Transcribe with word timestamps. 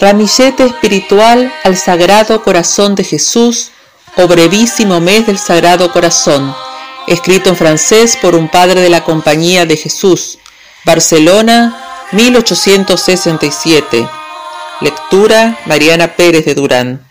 Ramillete 0.00 0.64
espiritual 0.64 1.52
al 1.62 1.76
Sagrado 1.76 2.42
Corazón 2.42 2.94
de 2.94 3.04
Jesús 3.04 3.70
o 4.16 4.26
brevísimo 4.26 4.98
mes 4.98 5.26
del 5.26 5.36
Sagrado 5.36 5.92
Corazón, 5.92 6.56
escrito 7.06 7.50
en 7.50 7.56
francés 7.56 8.16
por 8.16 8.34
un 8.34 8.48
padre 8.48 8.80
de 8.80 8.88
la 8.88 9.04
Compañía 9.04 9.66
de 9.66 9.76
Jesús, 9.76 10.38
Barcelona, 10.86 12.08
1867. 12.12 14.08
Lectura 14.80 15.58
Mariana 15.66 16.16
Pérez 16.16 16.46
de 16.46 16.54
Durán. 16.54 17.09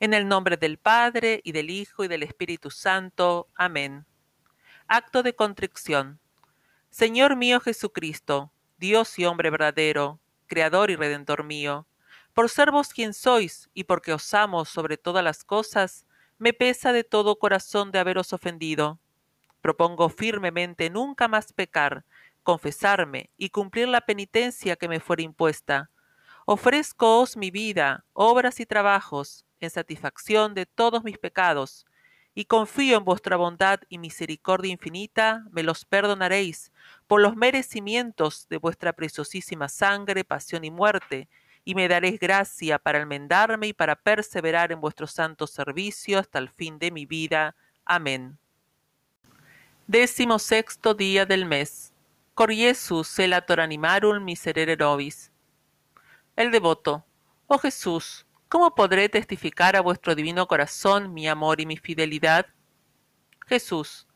En 0.00 0.14
el 0.14 0.28
nombre 0.28 0.56
del 0.56 0.78
Padre, 0.78 1.40
y 1.42 1.50
del 1.50 1.70
Hijo, 1.70 2.04
y 2.04 2.08
del 2.08 2.22
Espíritu 2.22 2.70
Santo. 2.70 3.48
Amén. 3.56 4.06
Acto 4.86 5.24
de 5.24 5.34
contrición. 5.34 6.20
Señor 6.88 7.34
mío 7.34 7.58
Jesucristo, 7.58 8.52
Dios 8.76 9.18
y 9.18 9.24
hombre 9.24 9.50
verdadero, 9.50 10.20
Creador 10.46 10.92
y 10.92 10.96
Redentor 10.96 11.42
mío, 11.42 11.88
por 12.32 12.48
ser 12.48 12.70
vos 12.70 12.90
quien 12.90 13.12
sois, 13.12 13.70
y 13.74 13.84
porque 13.84 14.12
os 14.12 14.32
amo 14.34 14.64
sobre 14.64 14.98
todas 14.98 15.24
las 15.24 15.42
cosas, 15.42 16.06
me 16.38 16.52
pesa 16.52 16.92
de 16.92 17.02
todo 17.02 17.40
corazón 17.40 17.90
de 17.90 17.98
haberos 17.98 18.32
ofendido. 18.32 19.00
Propongo 19.60 20.08
firmemente 20.10 20.90
nunca 20.90 21.26
más 21.26 21.52
pecar, 21.52 22.04
confesarme 22.44 23.30
y 23.36 23.50
cumplir 23.50 23.88
la 23.88 24.02
penitencia 24.02 24.76
que 24.76 24.88
me 24.88 25.00
fuera 25.00 25.22
impuesta. 25.22 25.90
Ofrezcoos 26.46 27.36
mi 27.36 27.50
vida, 27.50 28.04
obras 28.12 28.60
y 28.60 28.64
trabajos, 28.64 29.44
en 29.60 29.70
satisfacción 29.70 30.54
de 30.54 30.66
todos 30.66 31.04
mis 31.04 31.18
pecados, 31.18 31.86
y 32.34 32.44
confío 32.44 32.98
en 32.98 33.04
vuestra 33.04 33.36
bondad 33.36 33.80
y 33.88 33.98
misericordia 33.98 34.70
infinita, 34.70 35.44
me 35.50 35.64
los 35.64 35.84
perdonaréis 35.84 36.70
por 37.08 37.20
los 37.20 37.34
merecimientos 37.34 38.46
de 38.48 38.58
vuestra 38.58 38.92
preciosísima 38.92 39.68
sangre, 39.68 40.22
pasión 40.22 40.64
y 40.64 40.70
muerte, 40.70 41.28
y 41.64 41.74
me 41.74 41.88
daréis 41.88 42.20
gracia 42.20 42.78
para 42.78 43.00
enmendarme 43.00 43.66
y 43.66 43.72
para 43.72 43.96
perseverar 43.96 44.70
en 44.70 44.80
vuestro 44.80 45.06
santo 45.06 45.46
servicio 45.46 46.18
hasta 46.18 46.38
el 46.38 46.48
fin 46.48 46.78
de 46.78 46.92
mi 46.92 47.06
vida. 47.06 47.56
Amén. 47.84 48.38
Décimo 49.88 50.38
sexto 50.38 50.94
día 50.94 51.26
del 51.26 51.44
mes. 51.44 51.92
Cor 52.34 52.52
Jesús 52.52 53.08
selator 53.08 53.58
animarum 53.58 54.24
miserere 54.24 54.76
nobis. 54.76 55.32
El 56.36 56.52
devoto. 56.52 57.04
Oh 57.48 57.58
Jesús, 57.58 58.27
¿Cómo 58.48 58.74
podré 58.74 59.10
testificar 59.10 59.76
a 59.76 59.82
vuestro 59.82 60.14
divino 60.14 60.48
corazón 60.48 61.12
mi 61.12 61.28
amor 61.28 61.60
y 61.60 61.66
mi 61.66 61.76
fidelidad? 61.76 62.46
Jesús, 63.46 64.06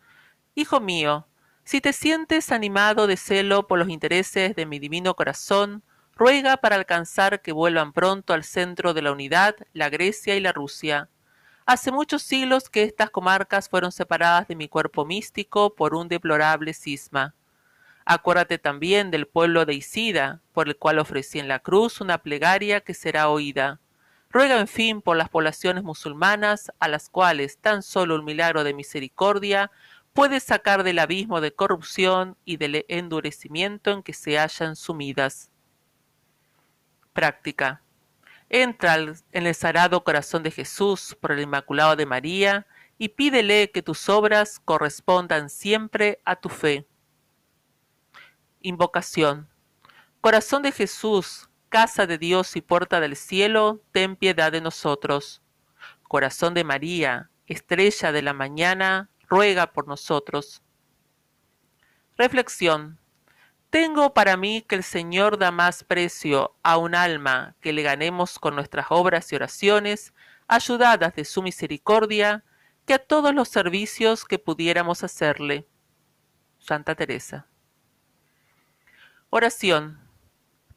Hijo 0.54 0.80
mío, 0.80 1.26
si 1.64 1.80
te 1.80 1.92
sientes 1.92 2.50
animado 2.50 3.06
de 3.06 3.16
celo 3.16 3.66
por 3.66 3.78
los 3.78 3.88
intereses 3.90 4.56
de 4.56 4.66
mi 4.66 4.78
divino 4.78 5.14
corazón, 5.14 5.82
ruega 6.14 6.56
para 6.56 6.76
alcanzar 6.76 7.42
que 7.42 7.52
vuelvan 7.52 7.92
pronto 7.92 8.32
al 8.32 8.44
centro 8.44 8.94
de 8.94 9.02
la 9.02 9.12
unidad 9.12 9.54
la 9.74 9.90
Grecia 9.90 10.34
y 10.34 10.40
la 10.40 10.52
Rusia. 10.52 11.10
Hace 11.66 11.92
muchos 11.92 12.22
siglos 12.22 12.70
que 12.70 12.82
estas 12.82 13.10
comarcas 13.10 13.68
fueron 13.68 13.92
separadas 13.92 14.48
de 14.48 14.56
mi 14.56 14.68
cuerpo 14.68 15.04
místico 15.04 15.74
por 15.74 15.94
un 15.94 16.08
deplorable 16.08 16.72
cisma. 16.72 17.34
Acuérdate 18.04 18.58
también 18.58 19.10
del 19.10 19.26
pueblo 19.26 19.64
de 19.66 19.74
Isida, 19.74 20.40
por 20.52 20.68
el 20.68 20.76
cual 20.76 20.98
ofrecí 20.98 21.38
en 21.38 21.48
la 21.48 21.60
cruz 21.60 22.00
una 22.00 22.18
plegaria 22.18 22.80
que 22.80 22.94
será 22.94 23.28
oída. 23.28 23.78
Ruega 24.32 24.58
en 24.58 24.66
fin 24.66 25.02
por 25.02 25.18
las 25.18 25.28
poblaciones 25.28 25.84
musulmanas, 25.84 26.72
a 26.80 26.88
las 26.88 27.10
cuales 27.10 27.58
tan 27.58 27.82
solo 27.82 28.14
un 28.14 28.24
milagro 28.24 28.64
de 28.64 28.72
misericordia 28.72 29.70
puede 30.14 30.40
sacar 30.40 30.84
del 30.84 31.00
abismo 31.00 31.42
de 31.42 31.52
corrupción 31.52 32.38
y 32.46 32.56
del 32.56 32.86
endurecimiento 32.88 33.90
en 33.90 34.02
que 34.02 34.14
se 34.14 34.38
hallan 34.38 34.74
sumidas. 34.74 35.50
Práctica. 37.12 37.82
Entra 38.48 38.96
en 38.96 39.46
el 39.46 39.54
sagrado 39.54 40.02
corazón 40.02 40.42
de 40.42 40.50
Jesús 40.50 41.14
por 41.20 41.32
el 41.32 41.40
Inmaculado 41.40 41.94
de 41.94 42.06
María 42.06 42.66
y 42.96 43.10
pídele 43.10 43.70
que 43.70 43.82
tus 43.82 44.08
obras 44.08 44.60
correspondan 44.64 45.50
siempre 45.50 46.20
a 46.24 46.36
tu 46.36 46.48
fe. 46.48 46.86
Invocación. 48.62 49.48
Corazón 50.22 50.62
de 50.62 50.72
Jesús, 50.72 51.50
casa 51.72 52.06
de 52.06 52.18
Dios 52.18 52.54
y 52.54 52.60
puerta 52.60 53.00
del 53.00 53.16
cielo, 53.16 53.80
ten 53.92 54.14
piedad 54.14 54.52
de 54.52 54.60
nosotros. 54.60 55.40
Corazón 56.02 56.52
de 56.52 56.64
María, 56.64 57.30
estrella 57.46 58.12
de 58.12 58.20
la 58.20 58.34
mañana, 58.34 59.08
ruega 59.26 59.72
por 59.72 59.88
nosotros. 59.88 60.62
Reflexión. 62.18 63.00
Tengo 63.70 64.12
para 64.12 64.36
mí 64.36 64.60
que 64.68 64.74
el 64.74 64.82
Señor 64.82 65.38
da 65.38 65.50
más 65.50 65.82
precio 65.82 66.54
a 66.62 66.76
un 66.76 66.94
alma 66.94 67.56
que 67.62 67.72
le 67.72 67.80
ganemos 67.80 68.38
con 68.38 68.54
nuestras 68.54 68.88
obras 68.90 69.32
y 69.32 69.36
oraciones, 69.36 70.12
ayudadas 70.48 71.14
de 71.14 71.24
su 71.24 71.42
misericordia, 71.42 72.44
que 72.84 72.92
a 72.92 72.98
todos 72.98 73.34
los 73.34 73.48
servicios 73.48 74.26
que 74.26 74.38
pudiéramos 74.38 75.02
hacerle. 75.04 75.66
Santa 76.58 76.94
Teresa. 76.94 77.46
Oración. 79.30 80.01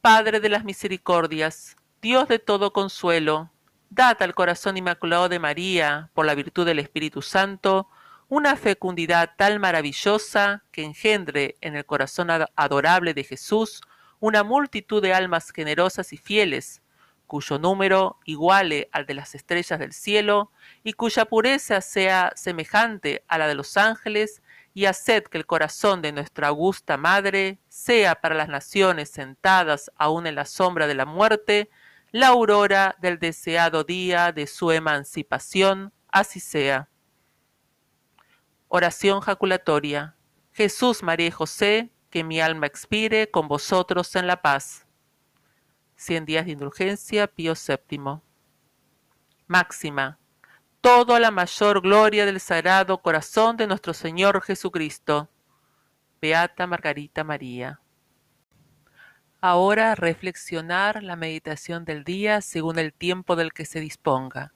Padre 0.05 0.39
de 0.39 0.49
las 0.49 0.63
misericordias, 0.63 1.77
Dios 1.99 2.27
de 2.27 2.37
todo 2.37 2.71
consuelo, 2.73 3.49
dad 3.89 4.21
al 4.21 4.35
corazón 4.35 4.77
inmaculado 4.77 5.29
de 5.29 5.39
María, 5.39 6.11
por 6.13 6.27
la 6.27 6.35
virtud 6.35 6.63
del 6.63 6.77
Espíritu 6.77 7.23
Santo, 7.23 7.89
una 8.29 8.55
fecundidad 8.55 9.31
tal 9.35 9.59
maravillosa 9.59 10.63
que 10.71 10.83
engendre 10.83 11.55
en 11.59 11.75
el 11.75 11.87
corazón 11.87 12.29
adorable 12.55 13.15
de 13.15 13.23
Jesús 13.23 13.81
una 14.19 14.43
multitud 14.43 15.01
de 15.01 15.15
almas 15.15 15.49
generosas 15.49 16.13
y 16.13 16.17
fieles, 16.17 16.83
cuyo 17.25 17.57
número 17.57 18.19
iguale 18.25 18.89
al 18.91 19.07
de 19.07 19.15
las 19.15 19.33
estrellas 19.33 19.79
del 19.79 19.91
cielo 19.91 20.51
y 20.83 20.93
cuya 20.93 21.25
pureza 21.25 21.81
sea 21.81 22.31
semejante 22.35 23.23
a 23.27 23.39
la 23.39 23.47
de 23.47 23.55
los 23.55 23.75
ángeles 23.75 24.43
y 24.75 24.87
haced 24.87 25.23
que 25.23 25.37
el 25.37 25.45
corazón 25.45 26.01
de 26.01 26.11
nuestra 26.11 26.49
augusta 26.49 26.97
Madre 26.97 27.59
sea 27.69 28.13
para 28.19 28.35
las 28.35 28.49
naciones 28.49 29.09
sentadas 29.09 29.89
aún 29.95 30.27
en 30.27 30.35
la 30.35 30.43
sombra 30.43 30.85
de 30.85 30.95
la 30.95 31.05
muerte, 31.05 31.69
la 32.11 32.27
aurora 32.27 32.97
del 32.99 33.17
deseado 33.17 33.85
día 33.85 34.33
de 34.33 34.47
su 34.47 34.71
emancipación, 34.71 35.93
así 36.11 36.41
sea. 36.41 36.89
Oración 38.67 39.21
jaculatoria. 39.21 40.17
Jesús, 40.51 41.03
María 41.03 41.27
y 41.27 41.31
José, 41.31 41.89
que 42.09 42.25
mi 42.25 42.41
alma 42.41 42.67
expire 42.67 43.31
con 43.31 43.47
vosotros 43.47 44.13
en 44.17 44.27
la 44.27 44.41
paz. 44.41 44.85
Cien 45.95 46.25
días 46.25 46.45
de 46.45 46.51
indulgencia, 46.51 47.27
Pío 47.27 47.53
VII. 47.53 48.19
Máxima 49.47 50.19
todo 50.85 51.15
a 51.15 51.19
la 51.19 51.31
mayor 51.31 51.81
gloria 51.81 52.27
del 52.27 52.39
Sagrado 52.39 52.99
Corazón 52.99 53.57
de 53.57 53.65
nuestro 53.65 53.91
Señor 53.91 54.39
Jesucristo. 54.43 55.27
Beata 56.21 56.67
Margarita 56.67 57.23
María. 57.23 57.79
Ahora 59.41 59.95
reflexionar 59.95 61.01
la 61.01 61.15
meditación 61.15 61.85
del 61.85 62.03
día 62.03 62.39
según 62.39 62.77
el 62.77 62.93
tiempo 62.93 63.35
del 63.35 63.51
que 63.51 63.65
se 63.65 63.79
disponga 63.79 64.53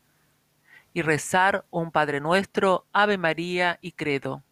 y 0.94 1.02
rezar 1.02 1.66
un 1.72 1.90
Padre 1.90 2.20
nuestro, 2.20 2.86
Ave 2.94 3.18
María 3.18 3.80
y 3.82 3.94
Credo. 3.94 4.44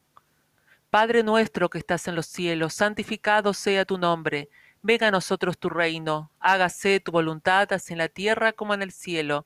Padre 0.90 1.22
nuestro 1.22 1.70
que 1.70 1.78
estás 1.78 2.08
en 2.08 2.16
los 2.16 2.26
cielos, 2.26 2.74
santificado 2.74 3.54
sea 3.54 3.86
tu 3.86 4.00
nombre, 4.00 4.50
venga 4.82 5.10
a 5.10 5.12
nosotros 5.12 5.60
tu 5.60 5.70
reino, 5.70 6.32
hágase 6.40 7.00
tu 7.02 7.12
voluntad 7.12 7.72
así 7.72 7.94
en 7.94 8.00
la 8.00 8.10
tierra 8.10 8.52
como 8.54 8.74
en 8.74 8.82
el 8.82 8.92
cielo. 8.92 9.46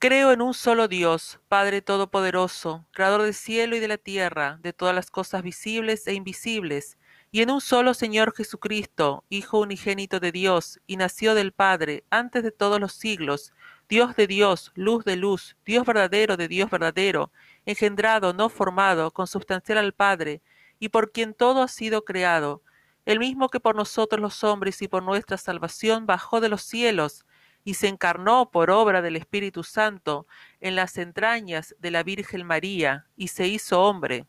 Creo 0.00 0.30
en 0.30 0.42
un 0.42 0.54
solo 0.54 0.86
Dios, 0.86 1.40
Padre 1.48 1.82
Todopoderoso, 1.82 2.86
Creador 2.92 3.22
del 3.22 3.34
cielo 3.34 3.74
y 3.74 3.80
de 3.80 3.88
la 3.88 3.98
tierra, 3.98 4.60
de 4.62 4.72
todas 4.72 4.94
las 4.94 5.10
cosas 5.10 5.42
visibles 5.42 6.06
e 6.06 6.14
invisibles, 6.14 6.98
y 7.32 7.42
en 7.42 7.50
un 7.50 7.60
solo 7.60 7.94
Señor 7.94 8.32
Jesucristo, 8.32 9.24
Hijo 9.28 9.58
unigénito 9.58 10.20
de 10.20 10.30
Dios, 10.30 10.78
y 10.86 10.98
nació 10.98 11.34
del 11.34 11.50
Padre 11.50 12.04
antes 12.10 12.44
de 12.44 12.52
todos 12.52 12.78
los 12.78 12.92
siglos, 12.92 13.52
Dios 13.88 14.14
de 14.14 14.28
Dios, 14.28 14.70
luz 14.76 15.04
de 15.04 15.16
luz, 15.16 15.56
Dios 15.66 15.84
verdadero 15.84 16.36
de 16.36 16.46
Dios 16.46 16.70
verdadero, 16.70 17.32
engendrado, 17.66 18.32
no 18.32 18.50
formado, 18.50 19.10
consubstancial 19.10 19.78
al 19.78 19.94
Padre, 19.94 20.42
y 20.78 20.90
por 20.90 21.10
quien 21.10 21.34
todo 21.34 21.60
ha 21.60 21.66
sido 21.66 22.04
creado, 22.04 22.62
el 23.04 23.18
mismo 23.18 23.48
que 23.48 23.58
por 23.58 23.74
nosotros 23.74 24.20
los 24.20 24.44
hombres 24.44 24.80
y 24.80 24.86
por 24.86 25.02
nuestra 25.02 25.38
salvación 25.38 26.06
bajó 26.06 26.40
de 26.40 26.50
los 26.50 26.62
cielos, 26.62 27.24
y 27.68 27.74
se 27.74 27.88
encarnó 27.88 28.50
por 28.50 28.70
obra 28.70 29.02
del 29.02 29.16
Espíritu 29.16 29.62
Santo 29.62 30.26
en 30.58 30.74
las 30.74 30.96
entrañas 30.96 31.76
de 31.78 31.90
la 31.90 32.02
Virgen 32.02 32.46
María, 32.46 33.06
y 33.14 33.28
se 33.28 33.46
hizo 33.46 33.82
hombre 33.82 34.26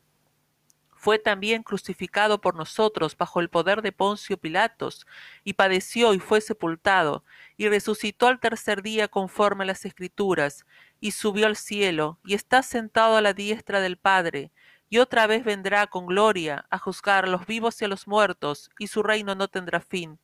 fue 0.99 1.17
también 1.17 1.63
crucificado 1.63 2.41
por 2.41 2.55
nosotros 2.55 3.15
bajo 3.15 3.39
el 3.39 3.49
poder 3.49 3.81
de 3.81 3.93
Poncio 3.93 4.35
Pilatos, 4.35 5.07
y 5.45 5.53
padeció 5.53 6.13
y 6.13 6.19
fue 6.19 6.41
sepultado, 6.41 7.23
y 7.55 7.69
resucitó 7.69 8.27
al 8.27 8.41
tercer 8.41 8.81
día 8.81 9.07
conforme 9.07 9.63
a 9.63 9.67
las 9.67 9.85
Escrituras, 9.85 10.65
y 10.99 11.11
subió 11.11 11.47
al 11.47 11.55
cielo, 11.55 12.19
y 12.25 12.33
está 12.33 12.63
sentado 12.63 13.15
a 13.15 13.21
la 13.21 13.31
diestra 13.31 13.79
del 13.79 13.95
Padre, 13.95 14.51
y 14.89 14.97
otra 14.97 15.25
vez 15.25 15.45
vendrá 15.45 15.87
con 15.87 16.05
gloria 16.05 16.65
a 16.69 16.77
juzgar 16.77 17.23
a 17.23 17.29
los 17.29 17.45
vivos 17.45 17.81
y 17.81 17.85
a 17.85 17.87
los 17.87 18.05
muertos, 18.05 18.69
y 18.77 18.87
su 18.87 19.01
reino 19.01 19.35
no 19.35 19.47
tendrá 19.47 19.79
fin. 19.79 20.19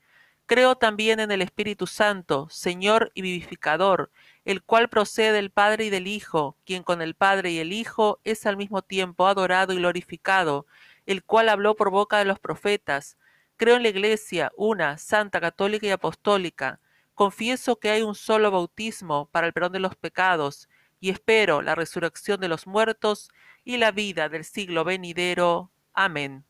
Creo 0.47 0.75
también 0.75 1.19
en 1.19 1.31
el 1.31 1.41
Espíritu 1.41 1.87
Santo, 1.87 2.47
Señor 2.51 3.11
y 3.15 3.23
vivificador, 3.23 4.11
el 4.45 4.61
cual 4.61 4.89
procede 4.89 5.31
del 5.31 5.49
Padre 5.49 5.85
y 5.85 5.89
del 5.89 6.05
Hijo, 6.05 6.55
quien 6.65 6.83
con 6.83 7.01
el 7.01 7.15
Padre 7.15 7.51
y 7.51 7.57
el 7.57 7.73
Hijo 7.73 8.19
es 8.23 8.45
al 8.45 8.55
mismo 8.55 8.83
tiempo 8.83 9.25
adorado 9.25 9.73
y 9.73 9.77
glorificado, 9.77 10.67
el 11.07 11.23
cual 11.23 11.49
habló 11.49 11.75
por 11.75 11.89
boca 11.89 12.19
de 12.19 12.25
los 12.25 12.39
profetas. 12.39 13.17
Creo 13.57 13.75
en 13.77 13.83
la 13.83 13.89
Iglesia, 13.89 14.51
una, 14.55 14.99
santa, 14.99 15.41
católica 15.41 15.87
y 15.87 15.91
apostólica. 15.91 16.79
Confieso 17.15 17.79
que 17.79 17.89
hay 17.89 18.03
un 18.03 18.13
solo 18.13 18.51
bautismo 18.51 19.29
para 19.31 19.47
el 19.47 19.53
perdón 19.53 19.71
de 19.71 19.79
los 19.79 19.95
pecados, 19.95 20.69
y 20.99 21.09
espero 21.09 21.63
la 21.63 21.73
resurrección 21.73 22.39
de 22.39 22.49
los 22.49 22.67
muertos 22.67 23.31
y 23.63 23.77
la 23.77 23.91
vida 23.91 24.29
del 24.29 24.45
siglo 24.45 24.83
venidero. 24.83 25.71
Amén. 25.93 26.45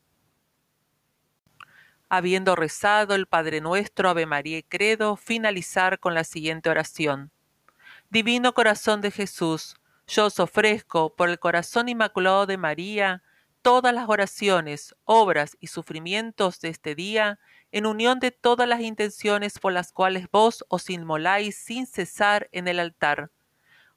Habiendo 2.08 2.54
rezado 2.54 3.14
el 3.14 3.26
Padre 3.26 3.60
Nuestro, 3.60 4.08
Ave 4.08 4.26
María 4.26 4.58
y 4.58 4.62
Credo, 4.62 5.16
finalizar 5.16 5.98
con 5.98 6.14
la 6.14 6.24
siguiente 6.24 6.70
oración. 6.70 7.32
Divino 8.10 8.54
Corazón 8.54 9.00
de 9.00 9.10
Jesús, 9.10 9.76
yo 10.06 10.26
os 10.26 10.38
ofrezco 10.38 11.16
por 11.16 11.28
el 11.28 11.40
corazón 11.40 11.88
inmaculado 11.88 12.46
de 12.46 12.56
María 12.56 13.22
todas 13.60 13.92
las 13.92 14.08
oraciones, 14.08 14.94
obras 15.04 15.56
y 15.58 15.66
sufrimientos 15.66 16.60
de 16.60 16.68
este 16.68 16.94
día, 16.94 17.40
en 17.72 17.86
unión 17.86 18.20
de 18.20 18.30
todas 18.30 18.68
las 18.68 18.80
intenciones 18.80 19.58
por 19.58 19.72
las 19.72 19.92
cuales 19.92 20.28
vos 20.30 20.64
os 20.68 20.88
inmoláis 20.88 21.56
sin 21.56 21.88
cesar 21.88 22.48
en 22.52 22.68
el 22.68 22.78
altar. 22.78 23.32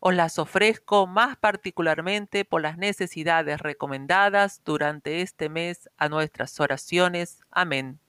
Os 0.02 0.16
las 0.16 0.40
ofrezco 0.40 1.08
más 1.08 1.38
particularmente 1.38 2.46
por 2.46 2.62
las 2.62 2.78
necesidades 2.78 3.60
recomendadas 3.60 4.62
durante 4.64 5.22
este 5.22 5.50
mes 5.50 5.90
a 5.98 6.10
nuestras 6.10 6.60
oraciones. 6.60 7.42
Amén. 7.52 8.00